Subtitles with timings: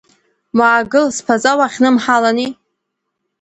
[0.57, 2.49] Уаагыл, сԥаҵа уахьнымҳалани.